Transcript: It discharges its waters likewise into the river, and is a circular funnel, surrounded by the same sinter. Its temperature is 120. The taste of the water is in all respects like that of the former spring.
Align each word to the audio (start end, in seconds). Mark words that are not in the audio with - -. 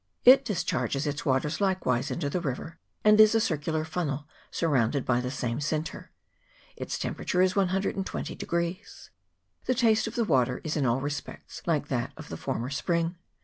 It 0.25 0.43
discharges 0.43 1.05
its 1.05 1.27
waters 1.27 1.61
likewise 1.61 2.09
into 2.09 2.27
the 2.27 2.41
river, 2.41 2.79
and 3.03 3.21
is 3.21 3.35
a 3.35 3.39
circular 3.39 3.85
funnel, 3.85 4.27
surrounded 4.49 5.05
by 5.05 5.21
the 5.21 5.29
same 5.29 5.59
sinter. 5.61 6.09
Its 6.75 6.97
temperature 6.97 7.43
is 7.43 7.55
120. 7.55 8.33
The 8.35 8.85
taste 9.75 10.07
of 10.07 10.15
the 10.15 10.25
water 10.25 10.59
is 10.63 10.75
in 10.75 10.87
all 10.87 11.01
respects 11.01 11.61
like 11.67 11.89
that 11.89 12.13
of 12.17 12.29
the 12.29 12.37
former 12.37 12.71
spring. 12.71 13.15